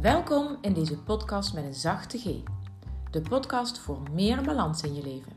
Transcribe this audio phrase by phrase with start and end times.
[0.00, 2.24] Welkom in deze podcast met een zachte G.
[3.10, 5.32] De podcast voor meer balans in je leven.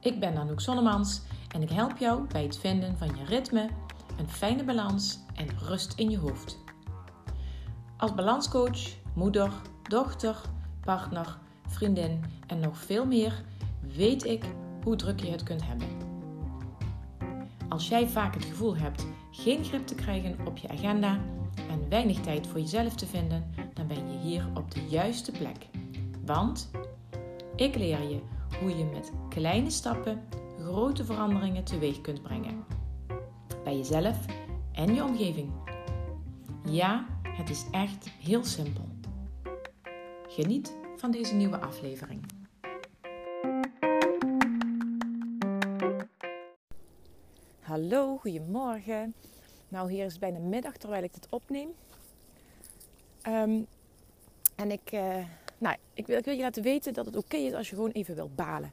[0.00, 1.22] Ik ben Anouk Sonnemans
[1.54, 3.68] en ik help jou bij het vinden van je ritme,
[4.18, 6.58] een fijne balans en rust in je hoofd.
[7.96, 8.80] Als balanscoach,
[9.14, 9.52] moeder,
[9.82, 10.40] dochter,
[10.80, 13.44] partner, vriendin en nog veel meer
[13.80, 14.44] weet ik
[14.82, 15.95] hoe druk je het kunt hebben.
[17.68, 21.20] Als jij vaak het gevoel hebt geen grip te krijgen op je agenda
[21.70, 25.66] en weinig tijd voor jezelf te vinden, dan ben je hier op de juiste plek.
[26.24, 26.70] Want
[27.56, 28.20] ik leer je
[28.60, 30.22] hoe je met kleine stappen
[30.60, 32.64] grote veranderingen teweeg kunt brengen.
[33.64, 34.18] Bij jezelf
[34.72, 35.50] en je omgeving.
[36.70, 38.88] Ja, het is echt heel simpel.
[40.28, 42.35] Geniet van deze nieuwe aflevering.
[48.30, 49.14] Goedemorgen.
[49.68, 51.74] Nou, hier is bijna middag terwijl ik dit opneem.
[53.22, 53.60] Ehm,
[54.54, 55.24] en ik, uh,
[55.58, 57.90] nou, ik, wil, ik wil je laten weten dat het oké is als je gewoon
[57.90, 58.70] even wil balen.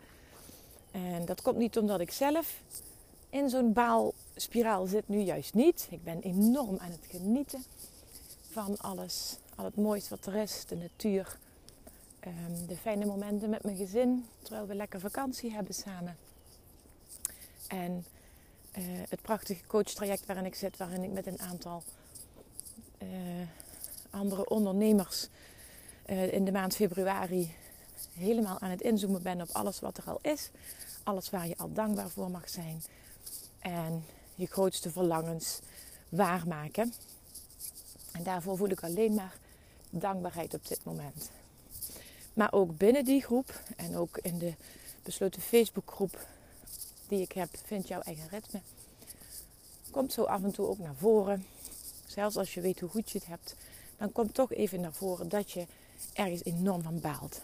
[0.92, 2.61] En dat komt niet omdat ik zelf
[3.30, 5.88] in zo'n baalspiraal zit, nu juist niet.
[5.89, 7.64] Ik ben enorm aan het genieten
[8.49, 9.38] van alles.
[9.55, 11.38] Al het mooiste wat er is, de natuur.
[12.27, 16.17] Um, de fijne momenten met mijn gezin, terwijl we lekker vakantie hebben samen.
[17.67, 18.05] En
[18.77, 21.83] uh, het prachtige coachtraject waarin ik zit, waarin ik met een aantal
[23.03, 23.07] uh,
[24.09, 25.27] andere ondernemers
[26.05, 27.55] uh, in de maand februari
[28.13, 30.49] helemaal aan het inzoomen ben op alles wat er al is.
[31.03, 32.83] Alles waar je al dankbaar voor mag zijn.
[33.59, 35.59] En je grootste verlangens
[36.09, 36.93] waarmaken.
[38.11, 39.37] En daarvoor voel ik alleen maar
[39.89, 41.31] dankbaarheid op dit moment.
[42.33, 44.53] Maar ook binnen die groep en ook in de
[45.03, 46.27] besloten Facebookgroep
[47.22, 48.61] ik heb, Vind jouw eigen ritme.
[49.92, 51.45] Komt zo af en toe ook naar voren.
[52.05, 53.55] Zelfs als je weet hoe goed je het hebt,
[53.97, 55.66] dan komt toch even naar voren dat je
[56.14, 57.42] ergens enorm van baalt.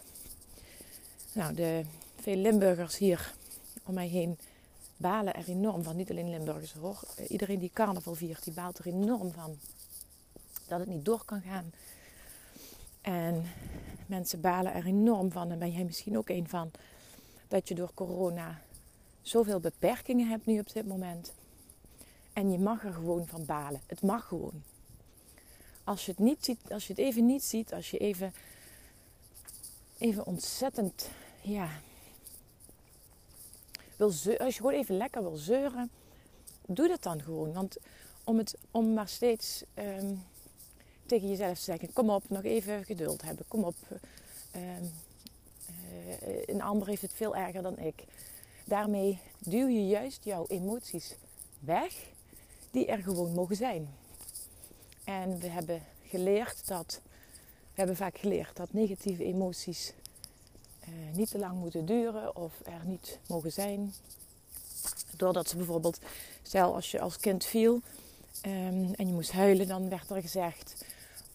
[1.32, 1.84] Nou, de
[2.20, 3.34] veel Limburgers hier
[3.84, 4.38] om mij heen
[4.96, 5.96] balen er enorm van.
[5.96, 7.00] Niet alleen Limburgers hoor.
[7.28, 9.58] Iedereen die carnaval viert, die baalt er enorm van.
[10.66, 11.72] Dat het niet door kan gaan.
[13.00, 13.44] En
[14.06, 15.50] mensen balen er enorm van.
[15.50, 16.70] En ben jij misschien ook een van.
[17.48, 18.60] Dat je door corona
[19.22, 21.32] zoveel beperkingen hebt nu op dit moment.
[22.32, 23.80] En je mag er gewoon van balen.
[23.86, 24.62] Het mag gewoon.
[25.84, 28.34] Als je het, niet als je het even niet ziet, als je even,
[29.98, 31.10] even ontzettend,
[31.40, 31.68] ja,
[33.96, 35.90] wil zeuren, als je gewoon even lekker wil zeuren,
[36.66, 37.52] doe dat dan gewoon.
[37.52, 37.76] Want
[38.24, 40.22] om, het, om maar steeds um,
[41.06, 43.44] tegen jezelf te zeggen: kom op, nog even geduld hebben.
[43.48, 43.74] Kom op.
[44.56, 44.92] Um,
[46.22, 48.04] uh, een ander heeft het veel erger dan ik.
[48.70, 51.14] Daarmee duw je juist jouw emoties
[51.58, 51.94] weg,
[52.70, 53.88] die er gewoon mogen zijn.
[55.04, 57.00] En we hebben geleerd dat,
[57.44, 59.92] we hebben vaak geleerd dat negatieve emoties
[60.82, 63.94] uh, niet te lang moeten duren of er niet mogen zijn.
[65.16, 65.98] Doordat ze bijvoorbeeld,
[66.42, 67.74] stel als je als kind viel
[68.46, 70.84] um, en je moest huilen, dan werd er gezegd: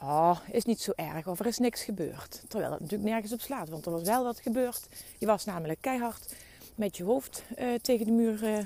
[0.01, 2.41] Oh, is niet zo erg of er is niks gebeurd.
[2.47, 4.87] Terwijl dat natuurlijk nergens op slaat, want er was wel wat gebeurd.
[5.17, 6.33] Je was namelijk keihard
[6.75, 8.59] met je hoofd uh, tegen de muur uh,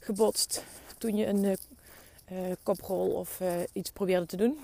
[0.00, 0.64] gebotst
[0.98, 3.40] toen je een uh, koprol of
[3.72, 4.58] iets probeerde te doen.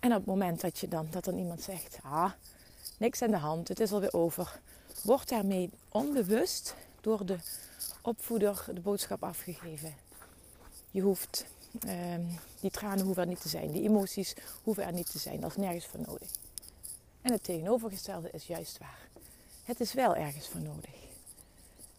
[0.00, 2.32] En op het moment dat, je dan, dat dan iemand zegt, ah,
[2.96, 4.60] niks aan de hand, het is alweer over,
[5.02, 7.36] wordt daarmee onbewust door de
[8.02, 9.94] opvoeder de boodschap afgegeven.
[10.90, 11.46] Je hoeft,
[11.86, 12.22] ehm,
[12.60, 15.50] die tranen hoeven er niet te zijn, die emoties hoeven er niet te zijn, dat
[15.50, 16.28] is nergens voor nodig.
[17.22, 19.08] En het tegenovergestelde is juist waar.
[19.64, 21.03] Het is wel ergens voor nodig.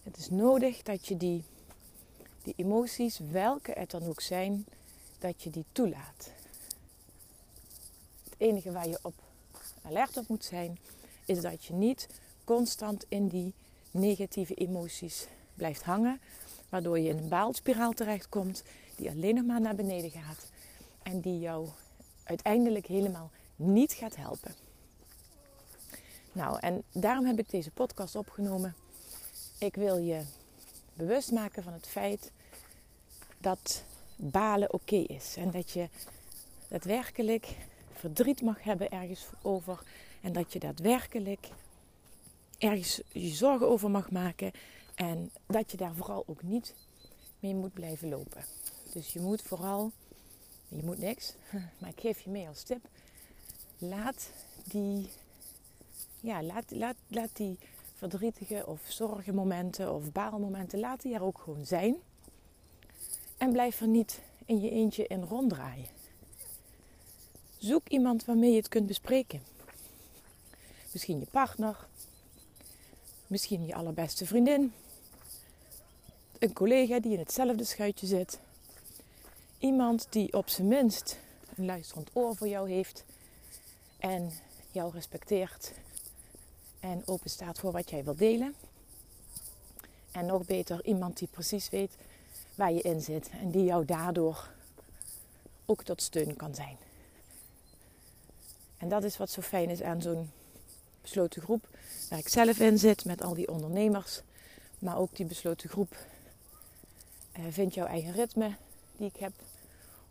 [0.05, 1.43] Het is nodig dat je die,
[2.43, 4.65] die emoties, welke het dan ook zijn,
[5.19, 6.31] dat je die toelaat.
[8.23, 9.13] Het enige waar je op
[9.81, 10.77] alert op moet zijn,
[11.25, 12.07] is dat je niet
[12.43, 13.53] constant in die
[13.91, 16.19] negatieve emoties blijft hangen,
[16.69, 18.63] waardoor je in een baalspiraal terechtkomt
[18.95, 20.49] die alleen nog maar naar beneden gaat
[21.03, 21.67] en die jou
[22.23, 24.55] uiteindelijk helemaal niet gaat helpen.
[26.31, 28.75] Nou, en daarom heb ik deze podcast opgenomen
[29.57, 30.21] ik wil je
[30.93, 32.31] bewust maken van het feit
[33.37, 33.83] dat
[34.15, 35.35] balen oké is.
[35.37, 35.89] En dat je
[36.67, 37.55] daadwerkelijk
[37.93, 39.83] verdriet mag hebben ergens over.
[40.21, 41.47] En dat je daadwerkelijk
[42.57, 44.51] ergens je zorgen over mag maken.
[44.95, 46.73] En dat je daar vooral ook niet
[47.39, 48.45] mee moet blijven lopen.
[48.93, 49.91] Dus je moet vooral,
[50.67, 51.33] je moet niks,
[51.79, 52.87] maar ik geef je mee als tip.
[53.77, 54.29] Laat
[54.63, 55.09] die,
[56.19, 57.57] ja, laat, laat, laat die
[57.95, 61.95] verdrietige of zorgenmomenten of baalmomenten, laat die er ook gewoon zijn.
[63.37, 65.87] En blijf er niet in je eentje in ronddraaien.
[67.57, 69.41] Zoek iemand waarmee je het kunt bespreken.
[70.91, 71.87] Misschien je partner,
[73.27, 74.73] misschien je allerbeste vriendin,
[76.39, 78.39] een collega die in hetzelfde schuitje zit,
[79.59, 81.19] iemand die op zijn minst
[81.55, 83.03] een luisterend oor voor jou heeft
[83.99, 84.31] en
[84.71, 85.73] jou respecteert
[86.85, 88.55] en open staat voor wat jij wilt delen.
[90.11, 91.91] En nog beter, iemand die precies weet
[92.55, 94.49] waar je in zit en die jou daardoor
[95.65, 96.77] ook tot steun kan zijn.
[98.77, 100.31] En dat is wat zo fijn is aan zo'n
[101.01, 101.67] besloten groep
[102.09, 104.21] waar ik zelf in zit met al die ondernemers.
[104.79, 105.97] Maar ook die besloten groep
[107.37, 108.55] uh, Vind jouw eigen ritme
[108.97, 109.33] die ik heb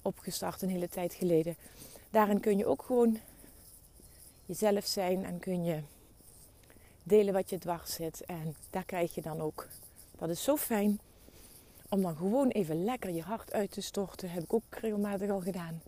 [0.02, 1.56] opgestart een hele tijd geleden.
[2.10, 3.18] Daarin kun je ook gewoon
[4.46, 5.82] jezelf zijn en kun je
[7.04, 8.24] delen wat je dwars zit.
[8.24, 9.66] En daar krijg je dan ook.
[10.18, 11.00] Dat is zo fijn
[11.88, 14.30] om dan gewoon even lekker je hart uit te storten.
[14.30, 15.82] Heb ik ook regelmatig al gedaan.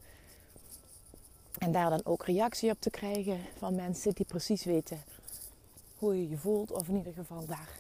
[1.59, 5.03] En daar dan ook reactie op te krijgen van mensen die precies weten
[5.99, 6.73] hoe je je voelt.
[6.73, 7.71] Of in ieder geval daar,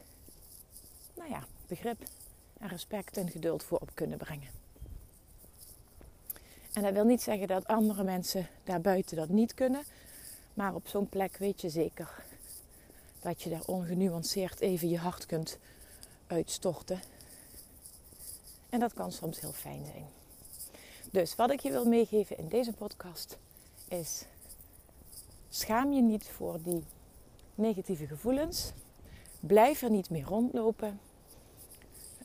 [1.14, 2.02] nou ja, begrip
[2.58, 4.48] en respect en geduld voor op kunnen brengen.
[6.72, 9.82] En dat wil niet zeggen dat andere mensen daarbuiten dat niet kunnen.
[10.54, 12.24] Maar op zo'n plek weet je zeker
[13.26, 15.58] dat je daar ongenuanceerd even je hart kunt
[16.26, 17.00] uitstorten.
[18.68, 20.06] En dat kan soms heel fijn zijn.
[21.10, 23.38] Dus wat ik je wil meegeven in deze podcast
[23.88, 24.24] is:
[25.48, 26.84] schaam je niet voor die
[27.54, 28.72] negatieve gevoelens.
[29.40, 31.00] Blijf er niet mee rondlopen.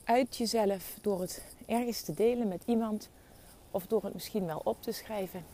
[0.04, 3.08] Uit jezelf door het ergens te delen met iemand
[3.70, 5.44] of door het misschien wel op te schrijven.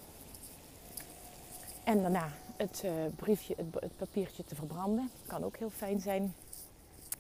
[1.85, 5.11] En daarna het uh, briefje, het, papiertje te verbranden.
[5.27, 6.35] Kan ook heel fijn zijn.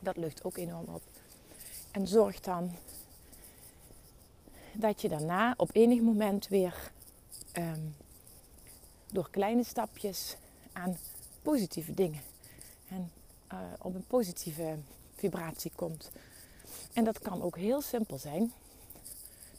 [0.00, 1.02] Dat lucht ook enorm op.
[1.90, 2.70] En zorg dan
[4.72, 6.90] dat je daarna op enig moment weer
[7.52, 7.96] um,
[9.12, 10.36] door kleine stapjes
[10.72, 10.98] aan
[11.42, 12.20] positieve dingen
[12.88, 13.10] en
[13.52, 14.76] uh, op een positieve
[15.14, 16.10] vibratie komt.
[16.92, 18.52] En dat kan ook heel simpel zijn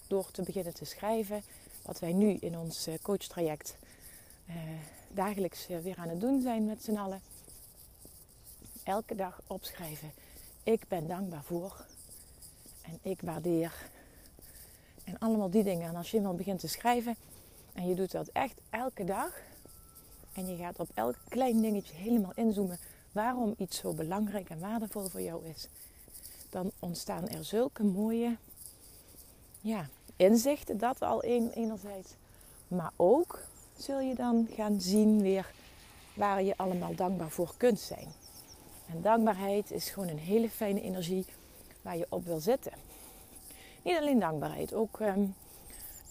[0.08, 1.44] door te beginnen te schrijven.
[1.81, 3.78] Wat wij nu in ons uh, coachtraject
[4.50, 4.56] uh,
[5.11, 7.21] dagelijks weer aan het doen zijn met z'n allen.
[8.83, 10.11] Elke dag opschrijven.
[10.63, 11.85] Ik ben dankbaar voor.
[12.81, 13.89] En ik waardeer.
[15.03, 15.88] En allemaal die dingen.
[15.88, 17.15] En als je eenmaal begint te schrijven
[17.73, 19.31] en je doet dat echt elke dag.
[20.33, 22.79] En je gaat op elk klein dingetje helemaal inzoomen
[23.11, 25.67] waarom iets zo belangrijk en waardevol voor jou is.
[26.50, 28.38] Dan ontstaan er zulke mooie
[29.61, 32.13] ja, inzichten, dat al een, enerzijds.
[32.67, 33.39] Maar ook
[33.81, 35.52] zul je dan gaan zien weer
[36.14, 38.08] waar je allemaal dankbaar voor kunt zijn.
[38.86, 41.26] En dankbaarheid is gewoon een hele fijne energie
[41.81, 42.72] waar je op wil zitten.
[43.84, 45.36] Niet alleen dankbaarheid, ook um,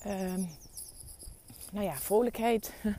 [0.06, 0.48] um,
[1.72, 2.72] nou ja, vrolijkheid.
[2.84, 2.92] uh,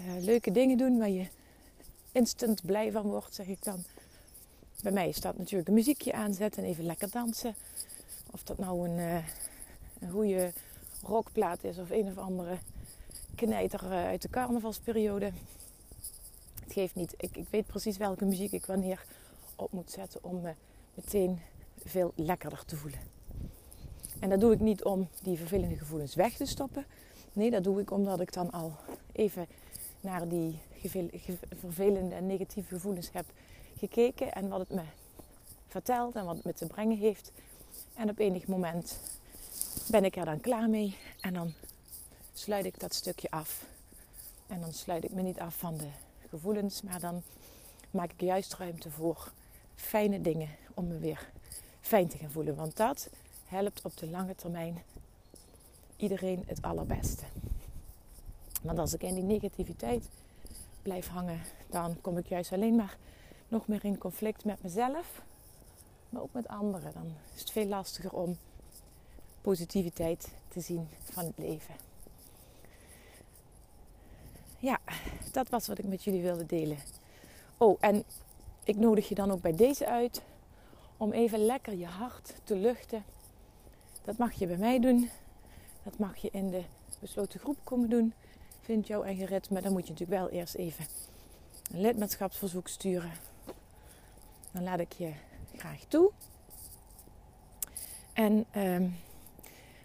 [0.30, 1.26] leuke dingen doen waar je
[2.12, 3.84] instant blij van wordt, zeg ik dan.
[4.82, 7.54] Bij mij staat natuurlijk een muziekje aanzetten en even lekker dansen.
[8.30, 9.26] Of dat nou een, uh,
[10.00, 10.52] een goede
[11.02, 12.58] rockplaat is of een of andere
[13.34, 15.32] knijter uh, uit de carnavalsperiode.
[16.62, 17.14] Het geeft niet.
[17.16, 19.04] Ik, ik, weet precies welke muziek ik wanneer
[19.56, 20.54] op moet zetten om me
[20.94, 21.40] meteen
[21.84, 23.00] veel lekkerder te voelen.
[24.18, 26.84] En dat doe ik niet om die vervelende gevoelens weg te stoppen.
[27.32, 28.76] Nee, dat doe ik omdat ik dan al
[29.12, 29.46] even
[30.00, 30.58] naar die
[31.58, 33.26] vervelende en negatieve gevoelens heb
[33.78, 34.82] gekeken en wat het me
[35.66, 37.32] vertelt en wat het me te brengen heeft.
[37.94, 39.00] En op enig moment
[39.90, 41.52] ben ik er dan klaar mee en dan
[42.38, 43.64] sluit ik dat stukje af.
[44.46, 45.88] En dan sluit ik me niet af van de
[46.28, 47.22] gevoelens, maar dan
[47.90, 49.32] maak ik juist ruimte voor
[49.74, 51.30] fijne dingen om me weer
[51.80, 52.56] fijn te gaan voelen.
[52.56, 53.10] Want dat
[53.46, 54.82] helpt op de lange termijn
[55.96, 57.24] iedereen het allerbeste.
[58.62, 60.08] Want als ik in die negativiteit
[60.82, 62.96] blijf hangen, dan kom ik juist alleen maar
[63.48, 65.22] nog meer in conflict met mezelf,
[66.08, 66.92] maar ook met anderen.
[66.92, 68.36] Dan is het veel lastiger om
[69.40, 71.74] positiviteit te zien van het leven.
[74.64, 74.78] Ja,
[75.32, 76.78] dat was wat ik met jullie wilde delen.
[77.58, 78.04] Oh, en
[78.64, 80.22] ik nodig je dan ook bij deze uit
[80.96, 83.04] om even lekker je hart te luchten.
[84.04, 85.10] Dat mag je bij mij doen.
[85.82, 86.62] Dat mag je in de
[87.00, 88.14] besloten groep komen doen
[88.60, 90.86] vind jouw eigen ritme, dan moet je natuurlijk wel eerst even
[91.72, 93.12] een lidmaatschapsverzoek sturen.
[94.52, 95.12] Dan laat ik je
[95.56, 96.10] graag toe.
[98.12, 98.96] En um,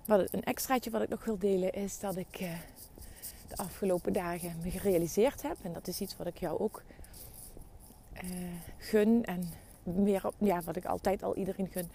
[0.05, 2.51] wat, een extraatje wat ik nog wil delen is dat ik uh,
[3.50, 5.58] de afgelopen dagen me gerealiseerd heb.
[5.62, 6.84] En dat is iets wat ik jou ook
[8.24, 8.29] uh,
[8.77, 9.25] gun.
[9.25, 9.50] En
[9.84, 11.89] meer ja, wat ik altijd al iedereen gun.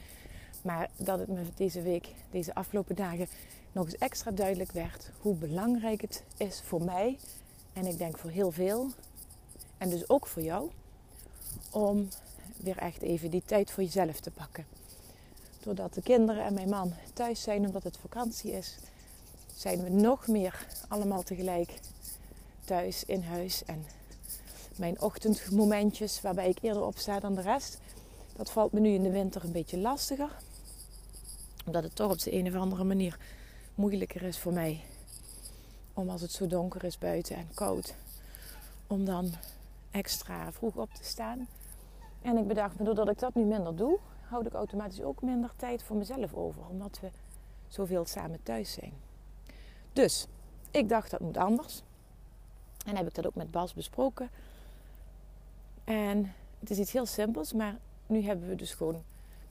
[0.63, 3.29] Maar dat het me deze week, deze afgelopen dagen,
[3.73, 7.19] nog eens extra duidelijk werd hoe belangrijk het is voor mij.
[7.73, 8.91] En ik denk voor heel veel.
[9.79, 10.71] En dus ook voor jou.
[11.71, 12.09] Om
[12.57, 14.67] weer echt even die tijd voor jezelf te pakken.
[15.61, 18.77] Doordat de kinderen en mijn man thuis zijn omdat het vakantie is,
[19.55, 21.81] zijn we nog meer allemaal tegelijk
[22.65, 23.65] thuis in huis.
[23.65, 23.85] En
[24.77, 27.79] mijn ochtendmomentjes waarbij ik eerder opsta dan de rest,
[28.37, 30.31] dat valt me nu in de winter een beetje lastiger.
[31.67, 33.19] Omdat het toch op de een of andere manier
[33.75, 34.81] moeilijker is voor mij.
[35.95, 37.95] Om als het zo donker is buiten en koud,
[38.87, 39.33] om dan
[39.91, 41.49] extra vroeg op te staan.
[42.23, 45.51] En ik bedacht me, doordat ik dat nu minder doe, houd ik automatisch ook minder
[45.57, 46.63] tijd voor mezelf over.
[46.69, 47.11] Omdat we
[47.69, 49.04] zoveel samen thuis zijn.
[49.95, 50.27] Dus
[50.71, 51.83] ik dacht dat moet anders.
[52.87, 54.31] En heb ik dat ook met Bas besproken.
[55.85, 59.03] En het is iets heel simpels, maar nu hebben we dus gewoon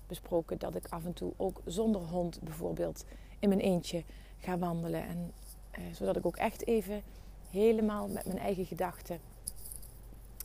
[0.07, 3.05] besproken dat ik af en toe ook zonder hond bijvoorbeeld
[3.39, 4.03] in mijn eentje
[4.39, 5.07] ga wandelen.
[5.07, 5.31] En,
[5.71, 7.01] eh, zodat ik ook echt even
[7.49, 9.19] helemaal met mijn eigen gedachten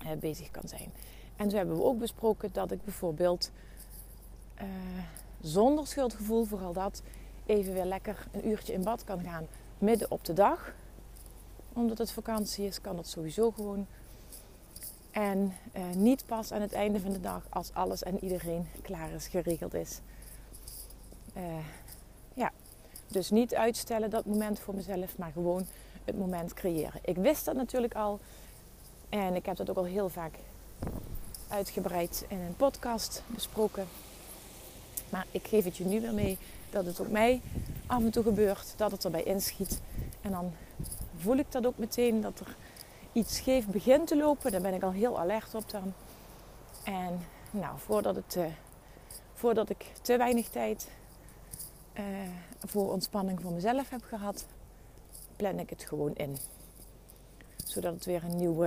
[0.03, 0.93] eh, bezig kan zijn.
[1.37, 3.51] En zo hebben we ook besproken dat ik bijvoorbeeld
[4.63, 4.65] uh,
[5.41, 7.03] zonder schuldgevoel, vooral dat,
[7.47, 9.47] even weer lekker een uurtje in bad kan gaan
[9.81, 10.73] midden op de dag.
[11.73, 13.87] Omdat het vakantie is, kan dat sowieso gewoon.
[15.11, 19.11] En uh, niet pas aan het einde van de dag als alles en iedereen klaar
[19.11, 20.01] is, geregeld is.
[21.37, 21.43] Uh,
[22.35, 22.53] ja,
[23.07, 25.67] dus niet uitstellen dat moment voor mezelf, maar gewoon
[26.05, 27.01] het moment creëren.
[27.05, 28.21] Ik wist dat natuurlijk al
[29.09, 30.35] en ik heb dat ook al heel vaak
[31.49, 33.87] uitgebreid in een podcast besproken.
[35.09, 36.39] Maar ik geef het je nu weer mee
[36.71, 37.41] dat het ook mij
[37.87, 39.81] af en toe gebeurt, dat het erbij inschiet.
[40.21, 40.53] En dan
[41.17, 42.57] voel ik dat ook meteen dat er
[43.13, 44.53] iets scheef begint te lopen.
[44.53, 45.93] Daar ben ik al heel alert op dan.
[46.85, 48.45] En nou, voordat, het, uh,
[49.35, 50.89] voordat ik te weinig tijd
[51.95, 52.05] uh,
[52.65, 54.47] voor ontspanning voor mezelf heb gehad,
[55.37, 56.37] plan ik het gewoon in.
[57.65, 58.65] Zodat het weer een nieuw,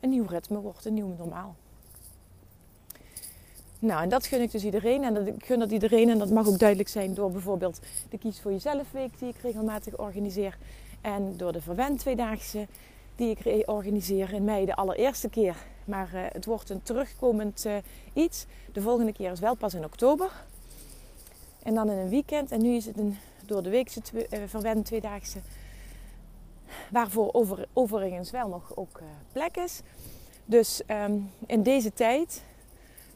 [0.00, 1.56] een nieuw ritme wordt, een nieuw normaal.
[3.78, 5.04] Nou, en dat gun ik dus iedereen.
[5.04, 6.10] En dat, ik gun dat iedereen.
[6.10, 9.36] En dat mag ook duidelijk zijn door bijvoorbeeld de Kies voor Jezelf Week die ik
[9.42, 10.58] regelmatig organiseer.
[11.00, 12.66] En door de Verwend Tweedaagse
[13.16, 15.56] die ik organiseer in mei de allereerste keer.
[15.84, 17.76] Maar uh, het wordt een terugkomend uh,
[18.12, 18.46] iets.
[18.72, 20.30] De volgende keer is wel pas in oktober.
[21.62, 22.52] En dan in een weekend.
[22.52, 23.16] En nu is het een
[23.46, 25.38] door de weekse uh, Verwend Tweedaagse.
[26.90, 29.00] Waarvoor over, overigens wel nog ook
[29.32, 29.80] plek is.
[30.44, 32.42] Dus um, in deze tijd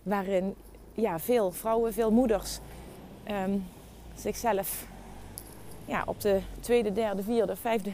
[0.08, 0.54] waarin
[0.94, 2.58] ja, veel vrouwen, veel moeders
[3.30, 3.64] um,
[4.14, 4.86] zichzelf
[5.84, 7.92] ja, op de tweede, derde, vierde, vijfde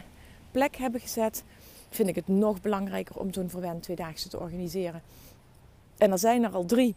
[0.50, 1.44] plek hebben gezet,
[1.90, 5.02] vind ik het nog belangrijker om zo'n verwend tweedaagse te organiseren.
[5.98, 6.94] En er zijn er al drie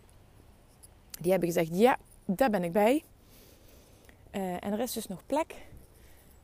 [1.19, 3.03] die hebben gezegd: ja, daar ben ik bij.
[4.31, 5.55] Uh, en er is dus nog plek.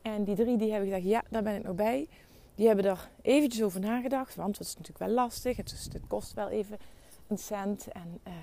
[0.02, 2.08] En die drie die hebben gezegd: ja, daar ben ik nog bij.
[2.54, 5.56] Die hebben er eventjes over nagedacht, want het is natuurlijk wel lastig.
[5.56, 6.78] Het kost wel even
[7.26, 7.88] een cent.
[7.88, 8.34] En uh,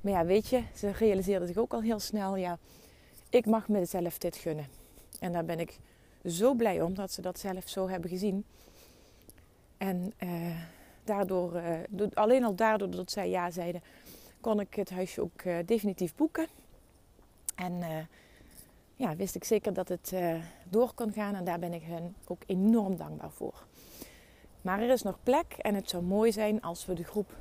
[0.00, 2.58] maar ja, weet je, ze realiseerden zich ook al heel snel, ja,
[3.30, 4.66] ik mag mezelf dit gunnen.
[5.20, 5.78] En daar ben ik
[6.24, 8.44] zo blij om dat ze dat zelf zo hebben gezien.
[9.76, 10.60] En uh,
[11.04, 11.54] daardoor,
[11.96, 13.82] uh, alleen al daardoor dat zij ja zeiden,
[14.40, 16.46] kon ik het huisje ook definitief boeken.
[17.54, 18.08] En
[18.94, 20.12] ja, wist ik zeker dat het
[20.68, 21.34] door kon gaan.
[21.34, 23.66] En daar ben ik hen ook enorm dankbaar voor.
[24.60, 27.36] Maar er is nog plek en het zou mooi zijn als we de groep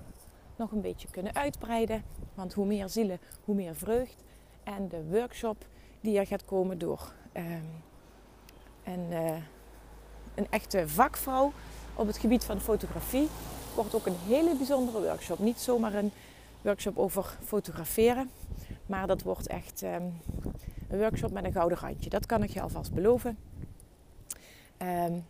[0.63, 2.03] nog een beetje kunnen uitbreiden.
[2.33, 4.23] Want hoe meer zielen, hoe meer vreugd.
[4.63, 5.65] En de workshop
[6.01, 7.83] die er gaat komen door um,
[8.83, 9.35] een, uh,
[10.35, 11.51] een echte vakvrouw
[11.95, 13.27] op het gebied van fotografie,
[13.75, 15.39] wordt ook een hele bijzondere workshop.
[15.39, 16.11] Niet zomaar een
[16.61, 18.29] workshop over fotograferen,
[18.85, 20.21] maar dat wordt echt um,
[20.89, 22.09] een workshop met een gouden randje.
[22.09, 23.37] Dat kan ik je alvast beloven.
[24.77, 25.25] Um,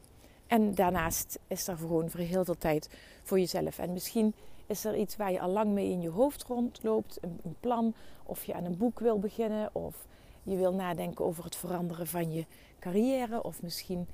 [0.48, 2.90] en daarnaast is er gewoon voor heel veel tijd
[3.24, 3.78] voor jezelf.
[3.78, 4.34] En misschien
[4.66, 7.94] is er iets waar je al lang mee in je hoofd rondloopt, een, plan,
[8.24, 10.06] of je aan een boek wil beginnen, of
[10.44, 12.46] je wil nadenken over het veranderen van je
[12.80, 14.08] carrière, of misschien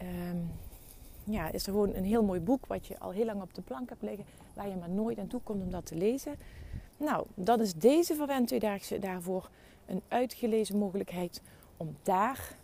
[0.00, 0.50] um,
[1.24, 3.62] ja, is er gewoon een heel mooi boek wat je al heel lang op de
[3.62, 4.24] plank hebt liggen,
[4.54, 6.34] waar je maar nooit aan toe komt om dat te lezen.
[6.96, 9.50] Nou, dat is deze Verwend Tweedaagse daarvoor
[9.86, 11.42] een uitgelezen mogelijkheid
[11.76, 12.56] om daar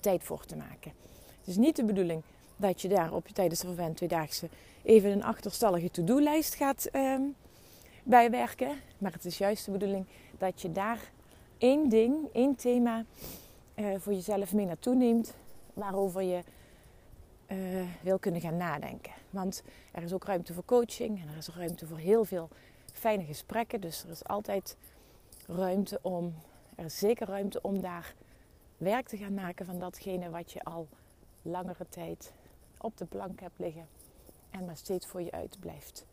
[0.00, 0.92] tijd voor te maken.
[1.38, 2.22] Het is niet de bedoeling
[2.56, 4.48] dat je daar op je tijdens de Verwend Tweedaagse
[4.82, 7.34] even een achterstallige to-do-lijst gaat um,
[8.02, 8.80] bijwerken.
[8.98, 10.06] Maar het is juist de bedoeling
[10.38, 10.98] dat je daar
[11.58, 13.04] één ding, één thema
[13.74, 15.34] uh, voor jezelf mee naartoe neemt.
[15.74, 16.42] Waarover je
[17.46, 19.12] uh, wil kunnen gaan nadenken.
[19.30, 22.48] Want er is ook ruimte voor coaching en er is ruimte voor heel veel
[22.92, 23.80] fijne gesprekken.
[23.80, 24.76] Dus er is altijd
[25.46, 26.34] ruimte om
[26.74, 28.14] er is zeker ruimte om daar
[28.76, 30.88] werk te gaan maken van datgene wat je al
[31.42, 32.32] langere tijd
[32.84, 33.86] op de plank hebt liggen
[34.50, 36.06] en maar steeds voor je uit blijft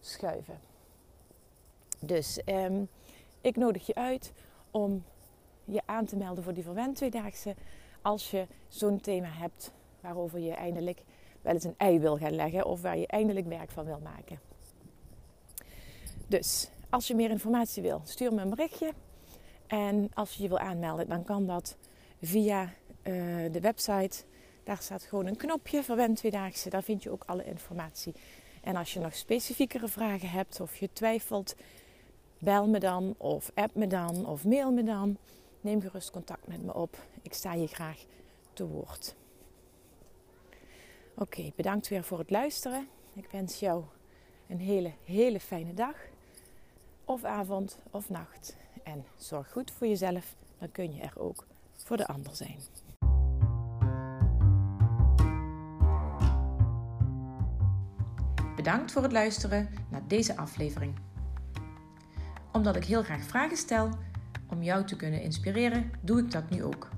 [0.00, 0.58] schuiven.
[2.00, 2.88] Dus um,
[3.40, 4.32] ik nodig je uit
[4.70, 5.04] om
[5.64, 7.54] je aan te melden voor die Verwend Tweedaagse.
[8.02, 11.02] Als je zo'n thema hebt waarover je eindelijk
[11.42, 14.40] wel eens een ei wil gaan leggen of waar je eindelijk werk van wil maken.
[16.26, 18.92] Dus als je meer informatie wil, stuur me een berichtje.
[19.66, 21.76] En als je je wil aanmelden, dan kan dat
[22.22, 24.24] via uh, de website.
[24.64, 26.70] Daar staat gewoon een knopje, Verwend Tweedaagse.
[26.70, 28.14] Daar vind je ook alle informatie.
[28.62, 31.54] En als je nog specifiekere vragen hebt of je twijfelt,
[32.38, 35.16] bel me dan of app me dan of mail me dan.
[35.60, 36.96] Neem gerust contact met me op.
[37.22, 38.04] Ik sta je graag
[38.52, 39.14] te woord.
[41.14, 42.88] Oké, bedankt weer voor het luisteren.
[43.12, 43.84] Ik wens jou
[44.48, 45.96] een hele, hele fijne dag.
[47.04, 48.56] Of avond of nacht.
[48.82, 52.58] En zorg goed voor jezelf, dan kun je er ook voor de ander zijn.
[58.64, 60.94] Bedankt voor het luisteren naar deze aflevering.
[62.52, 63.88] Omdat ik heel graag vragen stel
[64.46, 66.88] om jou te kunnen inspireren, doe ik dat nu ook.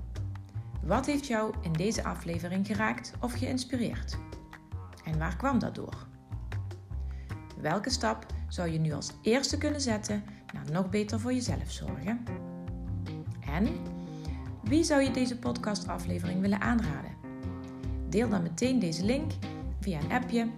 [0.83, 4.17] Wat heeft jou in deze aflevering geraakt of geïnspireerd?
[5.05, 6.07] En waar kwam dat door?
[7.61, 12.23] Welke stap zou je nu als eerste kunnen zetten naar nog beter voor jezelf zorgen?
[13.39, 13.67] En
[14.63, 17.15] wie zou je deze podcastaflevering willen aanraden?
[18.09, 19.31] Deel dan meteen deze link
[19.79, 20.49] via een appje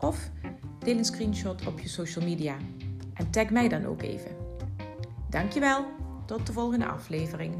[0.00, 0.30] of
[0.78, 2.56] deel een screenshot op je social media
[3.14, 4.36] en tag mij dan ook even.
[5.30, 5.84] Dankjewel,
[6.26, 7.54] tot de volgende aflevering.